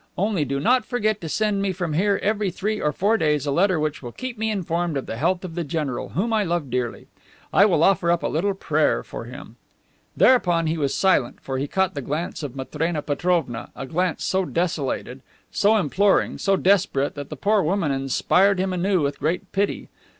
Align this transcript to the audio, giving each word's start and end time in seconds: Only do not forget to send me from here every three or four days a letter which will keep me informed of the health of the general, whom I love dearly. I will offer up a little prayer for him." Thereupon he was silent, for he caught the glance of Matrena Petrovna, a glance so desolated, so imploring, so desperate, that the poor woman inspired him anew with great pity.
Only 0.17 0.45
do 0.45 0.59
not 0.59 0.83
forget 0.83 1.21
to 1.21 1.29
send 1.29 1.61
me 1.61 1.71
from 1.71 1.93
here 1.93 2.19
every 2.23 2.49
three 2.49 2.81
or 2.81 2.91
four 2.91 3.17
days 3.19 3.45
a 3.45 3.51
letter 3.51 3.79
which 3.79 4.01
will 4.01 4.11
keep 4.11 4.35
me 4.35 4.49
informed 4.49 4.97
of 4.97 5.05
the 5.05 5.15
health 5.15 5.45
of 5.45 5.53
the 5.53 5.63
general, 5.63 6.09
whom 6.09 6.33
I 6.33 6.43
love 6.43 6.71
dearly. 6.71 7.05
I 7.53 7.65
will 7.65 7.83
offer 7.83 8.09
up 8.09 8.23
a 8.23 8.27
little 8.27 8.55
prayer 8.55 9.03
for 9.03 9.25
him." 9.25 9.57
Thereupon 10.17 10.65
he 10.65 10.75
was 10.79 10.95
silent, 10.95 11.39
for 11.39 11.59
he 11.59 11.67
caught 11.67 11.93
the 11.93 12.01
glance 12.01 12.41
of 12.41 12.55
Matrena 12.55 13.03
Petrovna, 13.03 13.69
a 13.75 13.85
glance 13.85 14.23
so 14.23 14.43
desolated, 14.43 15.21
so 15.51 15.77
imploring, 15.77 16.39
so 16.39 16.55
desperate, 16.57 17.13
that 17.13 17.29
the 17.29 17.35
poor 17.37 17.61
woman 17.61 17.91
inspired 17.91 18.57
him 18.59 18.73
anew 18.73 19.01
with 19.03 19.19
great 19.19 19.51
pity. 19.51 19.87